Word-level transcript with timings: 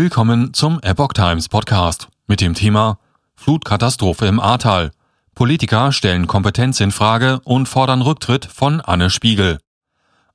Willkommen 0.00 0.54
zum 0.54 0.78
Epoch 0.80 1.12
Times 1.12 1.48
Podcast 1.48 2.06
mit 2.28 2.40
dem 2.40 2.54
Thema 2.54 3.00
Flutkatastrophe 3.34 4.26
im 4.26 4.38
Ahrtal. 4.38 4.92
Politiker 5.34 5.90
stellen 5.90 6.28
Kompetenz 6.28 6.78
in 6.78 6.92
Frage 6.92 7.40
und 7.42 7.66
fordern 7.68 8.02
Rücktritt 8.02 8.44
von 8.44 8.80
Anne 8.80 9.10
Spiegel. 9.10 9.58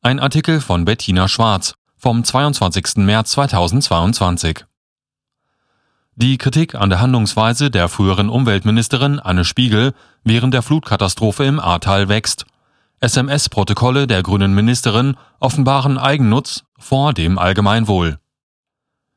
Ein 0.01 0.19
Artikel 0.19 0.59
von 0.59 0.83
Bettina 0.83 1.29
Schwarz 1.29 1.75
vom 1.95 2.25
22. 2.25 2.97
März 2.97 3.31
2022. 3.31 4.65
Die 6.17 6.37
Kritik 6.37 6.75
an 6.75 6.89
der 6.89 6.99
Handlungsweise 6.99 7.71
der 7.71 7.87
früheren 7.87 8.27
Umweltministerin 8.27 9.21
Anne 9.21 9.45
Spiegel 9.45 9.93
während 10.25 10.53
der 10.53 10.61
Flutkatastrophe 10.61 11.45
im 11.45 11.61
Ahrtal 11.61 12.09
wächst. 12.09 12.45
SMS-Protokolle 12.99 14.07
der 14.07 14.23
grünen 14.23 14.53
Ministerin 14.53 15.15
offenbaren 15.39 15.97
Eigennutz 15.97 16.65
vor 16.77 17.13
dem 17.13 17.37
Allgemeinwohl. 17.37 18.17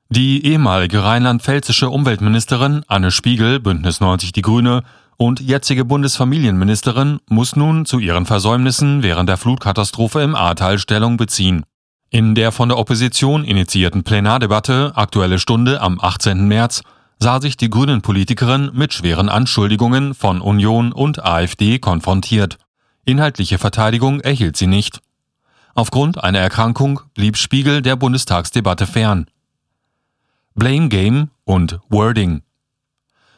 Die 0.09 0.47
ehemalige 0.47 1.03
rheinland-pfälzische 1.03 1.91
Umweltministerin 1.91 2.83
Anne 2.87 3.11
Spiegel, 3.11 3.59
Bündnis 3.59 4.01
90 4.01 4.31
Die 4.31 4.43
Grüne, 4.43 4.85
und 5.17 5.41
jetzige 5.41 5.85
Bundesfamilienministerin 5.85 7.19
muss 7.29 7.57
nun 7.57 7.87
zu 7.87 7.99
ihren 7.99 8.25
Versäumnissen 8.25 9.03
während 9.03 9.29
der 9.29 9.37
Flutkatastrophe 9.37 10.21
im 10.21 10.37
Ahrtal 10.37 10.79
Stellung 10.79 11.17
beziehen. 11.17 11.65
In 12.11 12.37
der 12.37 12.53
von 12.53 12.69
der 12.69 12.79
Opposition 12.79 13.43
initiierten 13.43 14.05
Plenardebatte 14.05 14.93
Aktuelle 14.95 15.41
Stunde 15.41 15.81
am 15.81 15.99
18. 16.01 16.47
März 16.47 16.83
sah 17.19 17.41
sich 17.41 17.57
die 17.57 17.71
Grünen-Politikerin 17.71 18.71
mit 18.75 18.93
schweren 18.93 19.29
Anschuldigungen 19.29 20.15
von 20.15 20.41
Union 20.41 20.93
und 20.93 21.25
AfD 21.25 21.81
konfrontiert. 21.81 22.59
Inhaltliche 23.05 23.59
Verteidigung 23.59 24.21
erhielt 24.21 24.57
sie 24.57 24.69
nicht. 24.69 25.01
Aufgrund 25.75 26.23
einer 26.23 26.39
Erkrankung 26.39 27.01
blieb 27.15 27.37
Spiegel 27.37 27.83
der 27.83 27.97
Bundestagsdebatte 27.97 28.87
fern. 28.87 29.27
Blame 30.59 30.89
Game 30.89 31.29
und 31.45 31.81
Wording. 31.91 32.41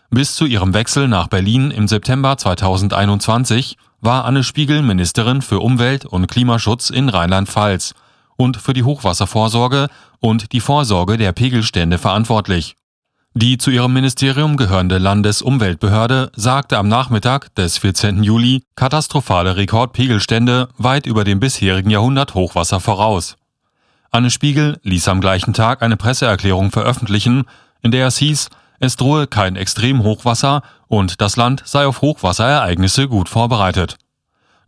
Bis 0.09 0.37
zu 0.37 0.47
ihrem 0.47 0.73
Wechsel 0.73 1.09
nach 1.09 1.27
Berlin 1.27 1.73
im 1.73 1.89
September 1.89 2.39
2021 2.39 3.77
war 4.01 4.25
Anne 4.25 4.45
Spiegel 4.45 4.83
Ministerin 4.83 5.43
für 5.43 5.59
Umwelt 5.59 6.07
und 6.07 6.29
Klimaschutz 6.29 6.91
in 6.91 7.09
Rheinland-Pfalz 7.09 7.95
und 8.37 8.59
für 8.59 8.73
die 8.73 8.85
Hochwasservorsorge 8.85 9.89
und 10.21 10.53
die 10.53 10.61
Vorsorge 10.61 11.17
der 11.17 11.33
Pegelstände 11.33 11.99
verantwortlich. 11.99 12.77
Die 13.35 13.59
zu 13.59 13.73
ihrem 13.73 13.95
Ministerium 13.95 14.57
gehörende 14.57 14.99
Landesumweltbehörde 14.99 16.31
sagte 16.37 16.79
am 16.79 16.87
Nachmittag 16.87 17.53
des 17.57 17.79
14. 17.79 18.23
Juli 18.23 18.63
katastrophale 18.77 19.57
Rekordpegelstände 19.57 20.69
weit 20.79 21.07
über 21.07 21.25
dem 21.25 21.41
bisherigen 21.41 21.91
Jahrhundert 21.91 22.35
Hochwasser 22.35 22.79
voraus. 22.79 23.37
Anne 24.11 24.31
Spiegel 24.31 24.79
ließ 24.83 25.07
am 25.09 25.21
gleichen 25.21 25.53
Tag 25.53 25.83
eine 25.83 25.97
Presseerklärung 25.97 26.71
veröffentlichen, 26.71 27.45
in 27.83 27.91
der 27.91 28.07
es 28.07 28.17
hieß, 28.19 28.49
es 28.81 28.97
drohe 28.97 29.27
kein 29.27 29.57
Extremhochwasser 29.57 30.63
und 30.87 31.21
das 31.21 31.37
Land 31.37 31.63
sei 31.67 31.87
auf 31.87 32.01
Hochwasserereignisse 32.01 33.09
gut 33.09 33.29
vorbereitet. 33.29 33.99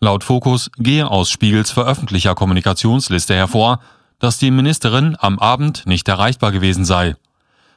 Laut 0.01 0.25
Fokus 0.25 0.71
gehe 0.77 1.09
aus 1.11 1.31
Spiegels 1.31 1.71
veröffentlicher 1.71 2.35
Kommunikationsliste 2.35 3.35
hervor, 3.35 3.81
dass 4.19 4.39
die 4.39 4.51
Ministerin 4.51 5.17
am 5.19 5.39
Abend 5.39 5.87
nicht 5.87 6.09
erreichbar 6.09 6.53
gewesen 6.53 6.85
sei. 6.85 7.17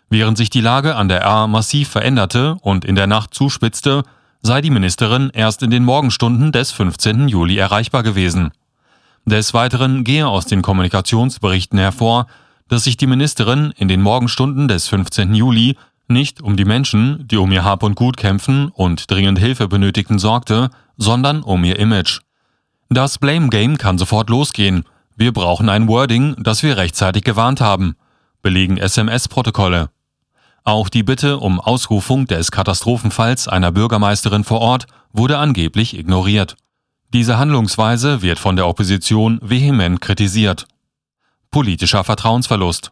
Während 0.09 0.37
sich 0.37 0.49
die 0.49 0.61
Lage 0.61 0.95
an 0.95 1.07
der 1.07 1.25
A 1.25 1.47
massiv 1.47 1.89
veränderte 1.89 2.55
und 2.61 2.83
in 2.83 2.95
der 2.95 3.07
Nacht 3.07 3.33
zuspitzte, 3.33 4.03
sei 4.41 4.61
die 4.61 4.69
Ministerin 4.69 5.31
erst 5.33 5.63
in 5.63 5.71
den 5.71 5.85
Morgenstunden 5.85 6.51
des 6.51 6.71
15. 6.71 7.29
Juli 7.29 7.57
erreichbar 7.57 8.03
gewesen. 8.03 8.51
Des 9.25 9.53
Weiteren 9.53 10.03
gehe 10.03 10.27
aus 10.27 10.45
den 10.45 10.61
Kommunikationsberichten 10.61 11.79
hervor, 11.79 12.27
dass 12.67 12.83
sich 12.83 12.97
die 12.97 13.07
Ministerin 13.07 13.73
in 13.77 13.87
den 13.87 14.01
Morgenstunden 14.01 14.67
des 14.67 14.87
15. 14.87 15.33
Juli 15.33 15.77
nicht 16.09 16.41
um 16.41 16.57
die 16.57 16.65
Menschen, 16.65 17.25
die 17.27 17.37
um 17.37 17.51
ihr 17.51 17.63
Hab 17.63 17.83
und 17.83 17.95
Gut 17.95 18.17
kämpfen 18.17 18.69
und 18.69 19.09
dringend 19.09 19.39
Hilfe 19.39 19.69
benötigten, 19.69 20.19
sorgte, 20.19 20.69
sondern 20.97 21.41
um 21.41 21.63
ihr 21.63 21.79
Image. 21.79 22.19
Das 22.89 23.17
Blame 23.17 23.47
Game 23.47 23.77
kann 23.77 23.97
sofort 23.97 24.29
losgehen. 24.29 24.83
Wir 25.15 25.31
brauchen 25.31 25.69
ein 25.69 25.87
Wording, 25.87 26.35
das 26.37 26.61
wir 26.61 26.75
rechtzeitig 26.75 27.23
gewarnt 27.23 27.61
haben, 27.61 27.95
belegen 28.41 28.77
SMS-Protokolle. 28.77 29.89
Auch 30.65 30.89
die 30.89 31.03
Bitte 31.03 31.39
um 31.39 31.61
Ausrufung 31.61 32.27
des 32.27 32.51
Katastrophenfalls 32.51 33.47
einer 33.47 33.71
Bürgermeisterin 33.71 34.43
vor 34.43 34.59
Ort 34.59 34.87
wurde 35.13 35.37
angeblich 35.37 35.97
ignoriert. 35.97 36.57
Diese 37.13 37.37
Handlungsweise 37.37 38.23
wird 38.23 38.39
von 38.39 38.55
der 38.55 38.67
Opposition 38.67 39.39
vehement 39.43 40.01
kritisiert. 40.01 40.65
Politischer 41.51 42.03
Vertrauensverlust. 42.03 42.91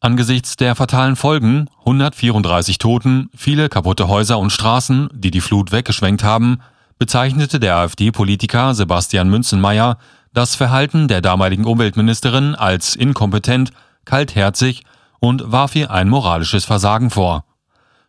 Angesichts 0.00 0.54
der 0.54 0.76
fatalen 0.76 1.16
Folgen, 1.16 1.68
134 1.80 2.78
Toten, 2.78 3.28
viele 3.34 3.68
kaputte 3.68 4.06
Häuser 4.06 4.38
und 4.38 4.50
Straßen, 4.50 5.08
die 5.12 5.32
die 5.32 5.40
Flut 5.40 5.72
weggeschwenkt 5.72 6.22
haben, 6.22 6.60
bezeichnete 6.96 7.58
der 7.58 7.74
AfD-Politiker 7.74 8.72
Sebastian 8.72 9.28
Münzenmeier 9.28 9.98
das 10.32 10.54
Verhalten 10.54 11.08
der 11.08 11.20
damaligen 11.20 11.64
Umweltministerin 11.64 12.54
als 12.54 12.94
inkompetent, 12.94 13.72
kaltherzig 14.04 14.84
und 15.18 15.50
warf 15.50 15.74
ihr 15.74 15.90
ein 15.90 16.08
moralisches 16.08 16.64
Versagen 16.66 17.10
vor. 17.10 17.44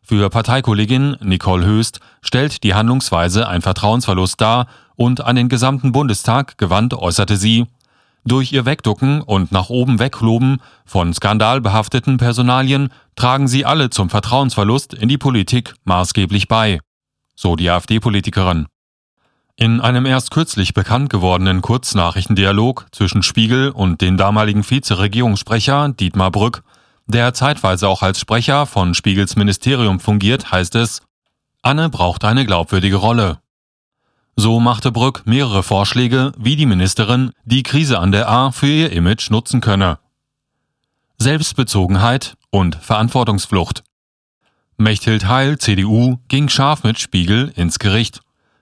Für 0.05 0.29
Parteikollegin 0.29 1.15
Nicole 1.21 1.65
Höst 1.65 2.01
stellt 2.21 2.63
die 2.63 2.73
Handlungsweise 2.73 3.47
ein 3.47 3.61
Vertrauensverlust 3.61 4.39
dar 4.39 4.67
und 4.95 5.21
an 5.21 5.37
den 5.37 5.47
gesamten 5.47 5.93
Bundestag 5.93 6.57
gewandt 6.57 6.93
äußerte 6.93 7.37
sie, 7.37 7.67
durch 8.25 8.51
ihr 8.51 8.65
Wegducken 8.65 9.21
und 9.21 9.51
nach 9.51 9.69
oben 9.69 9.99
wegloben 9.99 10.61
von 10.85 11.13
skandalbehafteten 11.13 12.17
Personalien 12.17 12.89
tragen 13.15 13.47
sie 13.47 13.65
alle 13.65 13.89
zum 13.89 14.09
Vertrauensverlust 14.09 14.93
in 14.93 15.09
die 15.09 15.17
Politik 15.17 15.73
maßgeblich 15.85 16.47
bei. 16.47 16.79
So 17.35 17.55
die 17.55 17.69
AfD-Politikerin. 17.69 18.67
In 19.55 19.81
einem 19.81 20.05
erst 20.05 20.31
kürzlich 20.31 20.73
bekannt 20.73 21.09
gewordenen 21.09 21.61
Kurznachrichtendialog 21.61 22.87
zwischen 22.91 23.23
Spiegel 23.23 23.69
und 23.69 24.01
dem 24.01 24.17
damaligen 24.17 24.69
Vizeregierungssprecher 24.69 25.89
Dietmar 25.89 26.31
Brück, 26.31 26.63
der 27.05 27.33
zeitweise 27.33 27.87
auch 27.87 28.01
als 28.01 28.19
Sprecher 28.19 28.65
von 28.65 28.93
Spiegels 28.93 29.35
Ministerium 29.35 29.99
fungiert, 29.99 30.51
heißt 30.51 30.75
es, 30.75 31.01
Anne 31.61 31.89
braucht 31.89 32.23
eine 32.25 32.45
glaubwürdige 32.45 32.97
Rolle. 32.97 33.39
So 34.35 34.59
machte 34.59 34.91
Brück 34.91 35.23
mehrere 35.25 35.63
Vorschläge, 35.63 36.31
wie 36.37 36.55
die 36.55 36.65
Ministerin 36.65 37.31
die 37.45 37.63
Krise 37.63 37.99
an 37.99 38.11
der 38.11 38.29
A 38.29 38.51
für 38.51 38.67
ihr 38.67 38.91
Image 38.91 39.29
nutzen 39.29 39.61
könne. 39.61 39.99
Selbstbezogenheit 41.17 42.35
und 42.49 42.75
Verantwortungsflucht. 42.75 43.83
Mechthild 44.77 45.27
Heil, 45.27 45.59
CDU, 45.59 46.17
ging 46.27 46.49
scharf 46.49 46.83
mit 46.83 46.99
Spiegel 46.99 47.53
ins 47.55 47.77
Gericht. 47.77 48.21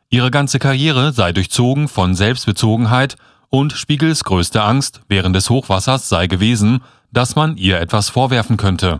Ihre 0.09 0.29
ganze 0.29 0.59
Karriere 0.59 1.13
sei 1.13 1.31
durchzogen 1.31 1.87
von 1.87 2.15
Selbstbezogenheit 2.15 3.15
und 3.49 3.71
Spiegels 3.73 4.25
größte 4.25 4.61
Angst 4.61 5.01
während 5.07 5.35
des 5.35 5.49
Hochwassers 5.49 6.09
sei 6.09 6.27
gewesen, 6.27 6.81
dass 7.11 7.35
man 7.35 7.57
ihr 7.57 7.79
etwas 7.79 8.09
vorwerfen 8.09 8.57
könnte. 8.57 8.99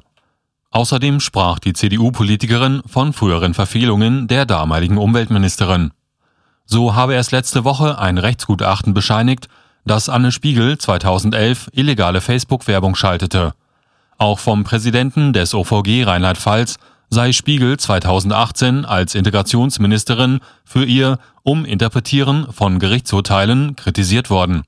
Außerdem 0.72 1.20
sprach 1.20 1.60
die 1.60 1.74
CDU-Politikerin 1.74 2.82
von 2.86 3.14
früheren 3.14 3.54
Verfehlungen 3.54 4.28
der 4.28 4.46
damaligen 4.46 4.98
Umweltministerin. 4.98 5.92
So 6.66 6.96
habe 6.96 7.14
erst 7.14 7.32
letzte 7.32 7.66
Woche 7.66 8.00
ein 8.00 8.18
Rechtsgutachten 8.18 8.94
bescheinigt, 8.94 9.50
dass 9.86 10.08
Anne 10.08 10.32
Spiegel 10.32 10.78
2011 10.78 11.70
illegale 11.74 12.22
Facebook-Werbung 12.22 12.96
schaltete. 12.96 13.54
Auch 14.18 14.40
vom 14.40 14.64
Präsidenten 14.64 15.34
des 15.34 15.54
OVG 15.54 16.06
Rheinland-Pfalz 16.06 16.78
sei 17.10 17.34
Spiegel 17.34 17.78
2018 17.78 18.86
als 18.86 19.16
Integrationsministerin 19.16 20.40
für 20.64 20.86
ihr 20.86 21.18
Uminterpretieren 21.44 22.48
von 22.54 22.80
Gerichtsurteilen 22.80 23.76
kritisiert 23.76 24.30
worden. 24.30 24.64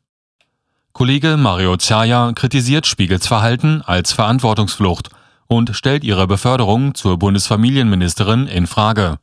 Kollege 0.93 1.37
Mario 1.37 1.75
Zaya 1.77 2.33
kritisiert 2.33 2.85
Spiegels 2.85 3.25
Verhalten 3.25 3.81
als 3.81 4.13
Verantwortungsflucht 4.13 5.09
und 5.47 5.75
stellt 5.75 6.03
ihre 6.03 6.27
Beförderung 6.27 6.93
zur 6.93 7.17
Bundesfamilienministerin 7.17 8.45
in 8.45 8.67
Frage. 8.67 9.17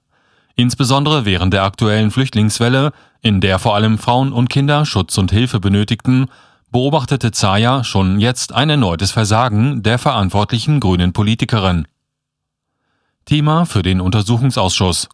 Insbesondere 0.57 1.25
während 1.25 1.55
der 1.55 1.63
aktuellen 1.63 2.11
Flüchtlingswelle, 2.11 2.91
in 3.23 3.41
der 3.41 3.61
vor 3.61 3.77
allem 3.77 3.99
Frauen 3.99 4.33
und 4.33 4.51
Kinder 4.51 4.85
Schutz 4.85 5.17
und 5.17 5.31
Hilfe 5.31 5.61
benötigten, 5.61 6.27
beobachtete 6.73 7.31
Zaya 7.31 7.85
schon 7.85 8.19
jetzt 8.19 8.53
ein 8.53 8.69
erneutes 8.69 9.13
Versagen 9.13 9.85
der 9.85 9.99
verantwortlichen 9.99 10.81
grünen 10.81 11.13
Politikerin. 11.13 11.87
Thema 13.27 13.65
für 13.65 13.83
den 13.83 14.01
Untersuchungsausschuss. 14.01 15.09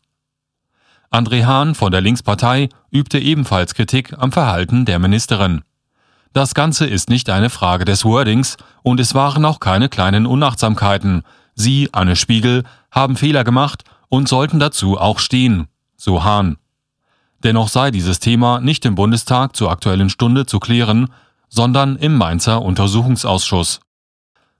André 1.11 1.45
Hahn 1.45 1.75
von 1.75 1.93
der 1.93 2.01
Linkspartei 2.01 2.71
übte 2.91 3.19
ebenfalls 3.19 3.75
Kritik 3.75 4.15
am 4.17 4.33
Verhalten 4.33 4.87
der 4.87 4.99
Ministerin. 4.99 5.61
Das 6.37 6.53
Ganze 6.53 6.85
ist 6.85 7.09
nicht 7.09 7.31
eine 7.31 7.49
Frage 7.49 7.87
des 7.87 8.05
Wordings 8.05 8.59
und 8.83 9.01
es 9.01 9.15
waren 9.15 9.47
auch 9.47 9.59
keine 9.59 9.89
kleinen 9.89 10.27
Unachtsamkeiten. 10.27 11.23
Sie, 11.55 11.89
Anne 11.93 12.15
Spiegel, 12.15 12.65
haben 12.91 13.17
Fehler 13.17 13.43
gemacht 13.43 13.85
und 14.11 14.29
sollten 14.29 14.59
dazu 14.59 14.99
auch 14.99 15.19
stehen, 15.19 15.69
so 15.97 16.25
Hahn. 16.25 16.59
Dennoch 17.43 17.69
sei 17.69 17.91
dieses 17.91 18.19
Thema 18.19 18.61
nicht 18.61 18.85
im 18.85 18.97
Bundestag 18.97 19.57
zur 19.57 19.71
aktuellen 19.71 20.11
Stunde 20.11 20.45
zu 20.45 20.61
klären, 20.61 21.09
sondern 21.49 21.97
im 21.97 22.19
Mainzer 22.19 22.61
Untersuchungsausschuss. 22.61 23.81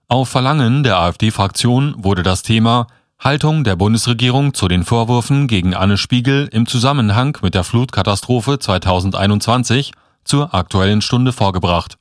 Auf 0.09 0.31
Verlangen 0.31 0.83
der 0.83 0.99
AfD-Fraktion 0.99 1.95
wurde 1.99 2.23
das 2.23 2.43
Thema 2.43 2.87
Haltung 3.19 3.65
der 3.65 3.77
Bundesregierung 3.77 4.55
zu 4.55 4.69
den 4.69 4.83
Vorwürfen 4.83 5.47
gegen 5.47 5.75
Anne 5.75 5.99
Spiegel 5.99 6.49
im 6.51 6.67
Zusammenhang 6.67 7.37
mit 7.43 7.55
der 7.55 7.65
Flutkatastrophe 7.65 8.59
2021 8.59 9.93
zur 10.27 10.55
Aktuellen 10.55 11.01
Stunde 11.01 11.33
vorgebracht. 11.33 11.97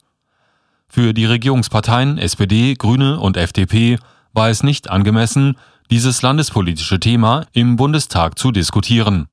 Für 0.87 1.13
die 1.13 1.25
Regierungsparteien 1.25 2.17
SPD, 2.17 2.73
Grüne 2.75 3.19
und 3.19 3.37
FDP 3.37 3.97
war 4.33 4.49
es 4.49 4.63
nicht 4.63 4.89
angemessen, 4.89 5.57
dieses 5.91 6.21
landespolitische 6.21 6.99
Thema 6.99 7.45
im 7.53 7.75
Bundestag 7.75 8.39
zu 8.39 8.51
diskutieren. 8.51 9.27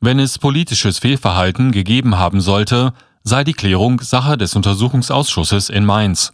Wenn 0.00 0.18
es 0.18 0.38
politisches 0.38 0.98
Fehlverhalten 0.98 1.70
gegeben 1.70 2.18
haben 2.18 2.40
sollte, 2.40 2.92
sei 3.22 3.44
die 3.44 3.52
Klärung 3.52 4.00
Sache 4.00 4.36
des 4.36 4.56
Untersuchungsausschusses 4.56 5.70
in 5.70 5.84
Mainz. 5.84 6.32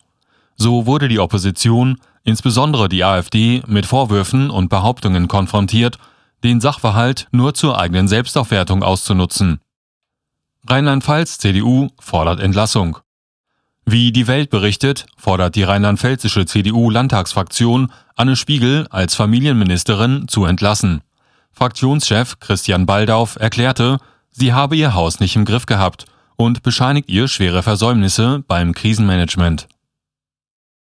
So 0.57 0.87
wurde 0.87 1.09
die 1.09 1.21
Opposition, 1.21 1.99
insbesondere 2.25 2.89
die 2.89 3.05
AfD, 3.05 3.63
mit 3.67 3.87
Vorwürfen 3.87 4.51
und 4.51 4.71
Behauptungen 4.71 5.29
konfrontiert, 5.29 5.99
den 6.45 6.61
Sachverhalt 6.61 7.29
nur 7.31 7.55
zur 7.55 7.79
eigenen 7.79 8.09
Selbstaufwertung 8.09 8.83
auszunutzen. 8.83 9.61
Rheinland-Pfalz 10.71 11.39
CDU 11.39 11.89
fordert 11.99 12.41
Entlassung. 12.41 12.99
Wie 13.87 14.13
die 14.13 14.27
Welt 14.27 14.51
berichtet, 14.51 15.07
fordert 15.17 15.55
die 15.55 15.63
rheinland-pfälzische 15.63 16.45
CDU-Landtagsfraktion 16.45 17.91
Anne 18.17 18.37
Spiegel 18.37 18.87
als 18.91 19.15
Familienministerin 19.15 20.29
zu 20.29 20.45
entlassen. 20.45 21.01
Fraktionschef 21.53 22.39
Christian 22.39 22.85
Baldauf 22.85 23.37
erklärte, 23.37 23.97
sie 24.31 24.53
habe 24.53 24.77
ihr 24.77 24.93
Haus 24.93 25.21
nicht 25.21 25.37
im 25.37 25.47
Griff 25.47 25.65
gehabt 25.65 26.05
und 26.37 26.63
bescheinigt 26.63 27.09
ihr 27.09 27.29
schwere 27.29 27.63
Versäumnisse 27.63 28.45
beim 28.47 28.75
Krisenmanagement. 28.75 29.69